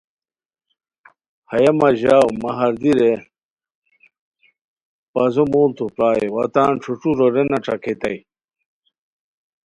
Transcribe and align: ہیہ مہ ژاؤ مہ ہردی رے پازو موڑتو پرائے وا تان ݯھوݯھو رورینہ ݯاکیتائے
ہیہ 1.51 1.71
مہ 1.77 1.89
ژاؤ 1.99 2.27
مہ 2.41 2.49
ہردی 2.57 2.91
رے 2.99 3.11
پازو 5.13 5.43
موڑتو 5.51 5.85
پرائے 5.95 6.25
وا 6.33 6.43
تان 6.53 6.71
ݯھوݯھو 6.81 7.09
رورینہ 7.17 7.57
ݯاکیتائے 7.65 8.17